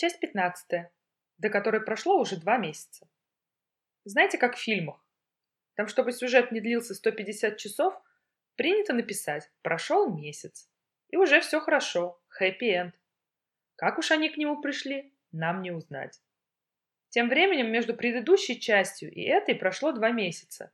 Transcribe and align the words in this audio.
Часть 0.00 0.20
15, 0.20 0.92
до 1.38 1.50
которой 1.50 1.80
прошло 1.80 2.20
уже 2.20 2.36
два 2.36 2.56
месяца. 2.56 3.08
Знаете, 4.04 4.38
как 4.38 4.54
в 4.54 4.60
фильмах? 4.60 5.04
Там, 5.74 5.88
чтобы 5.88 6.12
сюжет 6.12 6.52
не 6.52 6.60
длился 6.60 6.94
150 6.94 7.56
часов, 7.56 8.00
принято 8.54 8.92
написать 8.92 9.50
«прошел 9.60 10.16
месяц». 10.16 10.70
И 11.08 11.16
уже 11.16 11.40
все 11.40 11.58
хорошо, 11.58 12.22
хэппи-энд. 12.28 12.94
Как 13.74 13.98
уж 13.98 14.12
они 14.12 14.28
к 14.28 14.36
нему 14.36 14.62
пришли, 14.62 15.12
нам 15.32 15.62
не 15.62 15.72
узнать. 15.72 16.22
Тем 17.08 17.28
временем 17.28 17.72
между 17.72 17.92
предыдущей 17.92 18.60
частью 18.60 19.12
и 19.12 19.22
этой 19.22 19.56
прошло 19.56 19.90
два 19.90 20.12
месяца. 20.12 20.72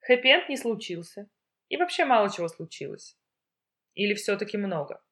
Хэппи-энд 0.00 0.50
не 0.50 0.58
случился. 0.58 1.26
И 1.70 1.78
вообще 1.78 2.04
мало 2.04 2.30
чего 2.30 2.48
случилось. 2.48 3.16
Или 3.94 4.12
все-таки 4.12 4.58
много. 4.58 5.02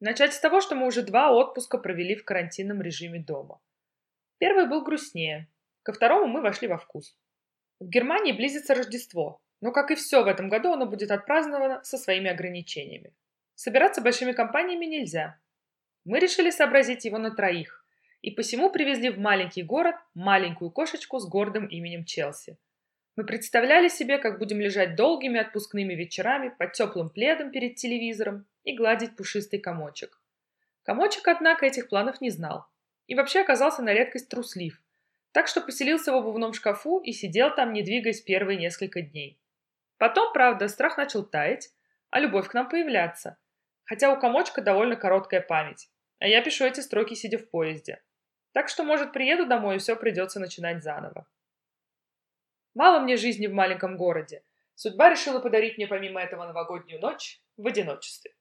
Начать 0.00 0.32
с 0.32 0.40
того, 0.40 0.62
что 0.62 0.74
мы 0.74 0.86
уже 0.86 1.02
два 1.02 1.30
отпуска 1.30 1.76
провели 1.76 2.14
в 2.16 2.24
карантинном 2.24 2.80
режиме 2.80 3.20
дома. 3.20 3.60
Первый 4.38 4.66
был 4.66 4.82
грустнее. 4.82 5.46
Ко 5.82 5.92
второму 5.92 6.26
мы 6.26 6.40
вошли 6.40 6.68
во 6.68 6.78
вкус. 6.78 7.18
В 7.80 7.86
Германии 7.86 8.32
близится 8.32 8.74
Рождество, 8.74 9.42
но, 9.60 9.72
как 9.72 9.90
и 9.90 9.94
все 9.94 10.22
в 10.24 10.26
этом 10.26 10.48
году, 10.48 10.72
оно 10.72 10.86
будет 10.86 11.10
отпраздновано 11.10 11.84
со 11.84 11.98
своими 11.98 12.30
ограничениями. 12.30 13.12
Собираться 13.54 14.00
большими 14.00 14.32
компаниями 14.32 14.86
нельзя. 14.86 15.38
Мы 16.06 16.18
решили 16.18 16.48
сообразить 16.50 17.04
его 17.04 17.18
на 17.18 17.30
троих, 17.30 17.84
и 18.22 18.30
посему 18.30 18.70
привезли 18.70 19.10
в 19.10 19.18
маленький 19.18 19.62
город 19.62 19.96
маленькую 20.14 20.70
кошечку 20.70 21.18
с 21.18 21.28
гордым 21.28 21.66
именем 21.66 22.06
Челси. 22.06 22.56
Мы 23.16 23.24
представляли 23.24 23.88
себе, 23.88 24.18
как 24.18 24.38
будем 24.38 24.60
лежать 24.60 24.94
долгими 24.94 25.40
отпускными 25.40 25.94
вечерами 25.94 26.54
под 26.56 26.72
теплым 26.72 27.10
пледом 27.10 27.50
перед 27.50 27.76
телевизором 27.76 28.46
и 28.64 28.74
гладить 28.74 29.16
пушистый 29.16 29.58
комочек. 29.58 30.20
Комочек, 30.82 31.26
однако, 31.28 31.66
этих 31.66 31.88
планов 31.88 32.20
не 32.20 32.30
знал. 32.30 32.66
И 33.06 33.14
вообще 33.14 33.40
оказался 33.40 33.82
на 33.82 33.92
редкость 33.92 34.28
труслив. 34.28 34.80
Так 35.32 35.48
что 35.48 35.60
поселился 35.60 36.12
в 36.12 36.16
обувном 36.16 36.52
шкафу 36.52 37.00
и 37.00 37.12
сидел 37.12 37.54
там, 37.54 37.72
не 37.72 37.82
двигаясь 37.82 38.20
первые 38.20 38.58
несколько 38.58 39.02
дней. 39.02 39.38
Потом, 39.98 40.32
правда, 40.32 40.68
страх 40.68 40.96
начал 40.96 41.24
таять, 41.24 41.70
а 42.10 42.20
любовь 42.20 42.48
к 42.48 42.54
нам 42.54 42.68
появляться. 42.68 43.36
Хотя 43.84 44.12
у 44.12 44.18
комочка 44.18 44.62
довольно 44.62 44.96
короткая 44.96 45.40
память. 45.40 45.90
А 46.20 46.26
я 46.26 46.42
пишу 46.42 46.64
эти 46.64 46.80
строки, 46.80 47.14
сидя 47.14 47.38
в 47.38 47.48
поезде. 47.50 48.02
Так 48.52 48.68
что, 48.68 48.82
может, 48.82 49.12
приеду 49.12 49.46
домой, 49.46 49.76
и 49.76 49.78
все 49.78 49.96
придется 49.96 50.40
начинать 50.40 50.82
заново. 50.82 51.26
Мало 52.74 53.00
мне 53.00 53.16
жизни 53.16 53.46
в 53.46 53.52
маленьком 53.52 53.96
городе. 53.96 54.44
Судьба 54.74 55.10
решила 55.10 55.40
подарить 55.40 55.76
мне 55.76 55.86
помимо 55.86 56.20
этого 56.20 56.46
новогоднюю 56.46 57.00
ночь 57.00 57.42
в 57.56 57.66
одиночестве. 57.66 58.32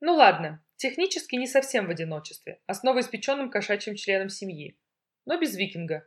Ну 0.00 0.14
ладно, 0.14 0.64
технически 0.76 1.36
не 1.36 1.46
совсем 1.46 1.86
в 1.86 1.90
одиночестве, 1.90 2.60
а 2.66 2.74
с 2.74 2.82
новоиспеченным 2.82 3.50
кошачьим 3.50 3.96
членом 3.96 4.28
семьи. 4.28 4.78
Но 5.26 5.38
без 5.38 5.56
викинга. 5.56 6.06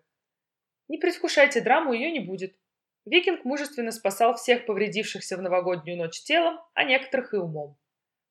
Не 0.88 0.98
предвкушайте 0.98 1.62
драму, 1.62 1.94
ее 1.94 2.12
не 2.12 2.20
будет. 2.20 2.58
Викинг 3.06 3.44
мужественно 3.44 3.92
спасал 3.92 4.36
всех 4.36 4.66
повредившихся 4.66 5.38
в 5.38 5.42
новогоднюю 5.42 5.98
ночь 5.98 6.22
телом, 6.22 6.60
а 6.74 6.84
некоторых 6.84 7.34
и 7.34 7.38
умом. 7.38 7.78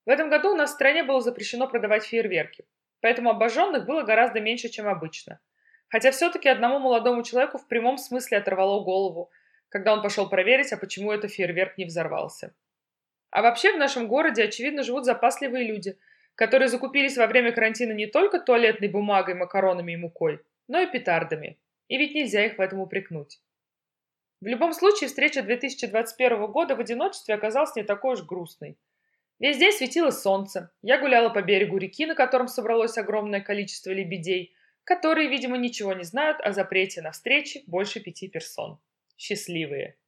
В 0.07 0.11
этом 0.11 0.31
году 0.31 0.53
у 0.53 0.57
нас 0.57 0.71
в 0.71 0.75
стране 0.75 1.03
было 1.03 1.21
запрещено 1.21 1.69
продавать 1.69 2.05
фейерверки, 2.05 2.67
поэтому 3.01 3.31
обожженных 3.31 3.87
было 3.87 4.03
гораздо 4.03 4.41
меньше, 4.41 4.69
чем 4.69 4.87
обычно. 4.87 5.41
Хотя 5.89 6.11
все-таки 6.11 6.49
одному 6.49 6.79
молодому 6.79 7.23
человеку 7.23 7.59
в 7.59 7.69
прямом 7.69 7.99
смысле 7.99 8.39
оторвало 8.39 8.83
голову, 8.83 9.31
когда 9.69 9.93
он 9.93 10.03
пошел 10.03 10.29
проверить, 10.29 10.73
а 10.73 10.77
почему 10.77 11.13
этот 11.13 11.31
фейерверк 11.33 11.79
не 11.79 11.85
взорвался. 11.85 12.55
А 13.31 13.43
вообще 13.43 13.73
в 13.73 13.79
нашем 13.79 14.09
городе, 14.09 14.45
очевидно, 14.45 14.83
живут 14.83 15.05
запасливые 15.05 15.67
люди, 15.67 15.99
которые 16.35 16.69
закупились 16.69 17.17
во 17.17 17.27
время 17.27 17.53
карантина 17.53 17.93
не 17.93 18.07
только 18.07 18.41
туалетной 18.41 18.89
бумагой, 18.89 19.35
макаронами 19.35 19.93
и 19.93 19.97
мукой, 19.97 20.41
но 20.69 20.81
и 20.81 20.87
петардами. 20.87 21.59
И 21.89 21.99
ведь 21.99 22.15
нельзя 22.15 22.45
их 22.45 22.59
в 22.59 22.61
этом 22.61 22.81
упрекнуть. 22.81 23.41
В 24.41 24.47
любом 24.47 24.73
случае, 24.73 25.09
встреча 25.09 25.43
2021 25.43 26.47
года 26.47 26.77
в 26.77 26.81
одиночестве 26.81 27.35
оказалась 27.35 27.75
не 27.77 27.85
такой 27.85 28.15
уж 28.15 28.23
грустной. 28.23 28.77
Весь 29.39 29.59
день 29.59 29.73
светило 29.73 30.11
солнце. 30.11 30.71
Я 30.83 30.99
гуляла 30.99 31.29
по 31.31 31.43
берегу 31.43 31.79
реки, 31.79 32.07
на 32.07 32.15
котором 32.15 32.49
собралось 32.49 32.99
огромное 32.99 33.41
количество 33.41 33.91
лебедей, 33.91 34.55
которые, 34.87 35.29
видимо, 35.29 35.59
ничего 35.59 35.93
не 35.95 36.05
знают 36.05 36.41
о 36.41 36.53
запрете 36.53 37.03
на 37.03 37.11
встречи 37.11 37.65
больше 37.67 37.99
пяти 37.99 38.29
персон. 38.29 38.79
Счастливые. 39.19 39.99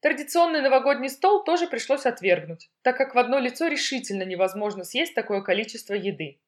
Традиционный 0.00 0.60
новогодний 0.60 1.08
стол 1.08 1.42
тоже 1.42 1.66
пришлось 1.66 2.04
отвергнуть, 2.04 2.70
так 2.82 2.98
как 2.98 3.14
в 3.14 3.18
одно 3.18 3.38
лицо 3.38 3.66
решительно 3.66 4.24
невозможно 4.24 4.84
съесть 4.84 5.14
такое 5.14 5.40
количество 5.40 5.94
еды. 5.94 6.38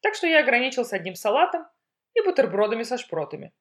Так 0.00 0.14
что 0.14 0.26
я 0.26 0.40
ограничился 0.40 0.96
одним 0.96 1.14
салатом 1.14 1.66
и 2.14 2.22
бутербродами 2.22 2.84
со 2.84 2.96
шпротами. 2.96 3.52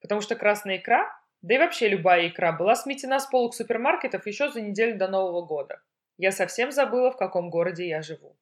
Потому 0.00 0.22
что 0.22 0.34
красная 0.34 0.78
икра, 0.78 1.14
да 1.42 1.56
и 1.56 1.58
вообще 1.58 1.88
любая 1.88 2.28
икра, 2.28 2.52
была 2.52 2.74
сметена 2.74 3.20
с 3.20 3.26
полок 3.26 3.54
супермаркетов 3.54 4.26
еще 4.26 4.50
за 4.50 4.62
неделю 4.62 4.96
до 4.96 5.08
Нового 5.08 5.44
года. 5.44 5.82
Я 6.16 6.32
совсем 6.32 6.72
забыла, 6.72 7.10
в 7.10 7.18
каком 7.18 7.50
городе 7.50 7.86
я 7.86 8.00
живу. 8.00 8.34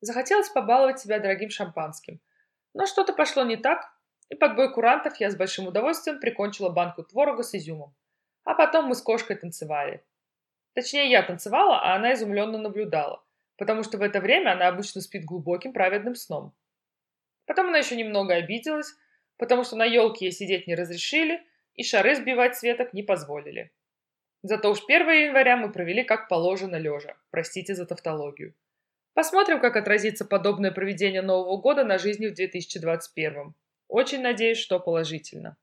Захотелось 0.00 0.48
побаловать 0.48 0.98
себя 0.98 1.20
дорогим 1.20 1.50
шампанским. 1.50 2.20
Но 2.78 2.84
что-то 2.84 3.14
пошло 3.14 3.42
не 3.42 3.56
так, 3.56 3.90
и 4.28 4.34
под 4.34 4.54
бой 4.54 4.70
курантов 4.70 5.16
я 5.16 5.30
с 5.30 5.36
большим 5.36 5.66
удовольствием 5.66 6.20
прикончила 6.20 6.68
банку 6.68 7.02
творога 7.02 7.42
с 7.42 7.54
изюмом. 7.54 7.94
А 8.44 8.54
потом 8.54 8.84
мы 8.84 8.94
с 8.94 9.00
кошкой 9.00 9.36
танцевали. 9.36 10.04
Точнее, 10.74 11.10
я 11.10 11.22
танцевала, 11.22 11.80
а 11.80 11.96
она 11.96 12.12
изумленно 12.12 12.58
наблюдала, 12.58 13.24
потому 13.56 13.82
что 13.82 13.96
в 13.96 14.02
это 14.02 14.20
время 14.20 14.50
она 14.52 14.68
обычно 14.68 15.00
спит 15.00 15.24
глубоким 15.24 15.72
праведным 15.72 16.14
сном. 16.14 16.54
Потом 17.46 17.68
она 17.68 17.78
еще 17.78 17.96
немного 17.96 18.34
обиделась, 18.34 18.94
потому 19.38 19.64
что 19.64 19.76
на 19.76 19.86
елке 19.86 20.26
ей 20.26 20.32
сидеть 20.32 20.66
не 20.66 20.74
разрешили 20.74 21.42
и 21.72 21.82
шары 21.82 22.14
сбивать 22.14 22.58
с 22.58 22.62
веток 22.62 22.92
не 22.92 23.02
позволили. 23.02 23.72
Зато 24.42 24.70
уж 24.70 24.84
1 24.86 25.08
января 25.08 25.56
мы 25.56 25.72
провели 25.72 26.04
как 26.04 26.28
положено 26.28 26.76
лежа, 26.76 27.16
простите 27.30 27.74
за 27.74 27.86
тавтологию. 27.86 28.54
Посмотрим, 29.16 29.60
как 29.60 29.76
отразится 29.76 30.26
подобное 30.26 30.70
проведение 30.70 31.22
Нового 31.22 31.56
года 31.56 31.84
на 31.84 31.96
жизни 31.96 32.26
в 32.26 32.34
2021. 32.34 33.54
Очень 33.88 34.20
надеюсь, 34.20 34.58
что 34.58 34.78
положительно. 34.78 35.56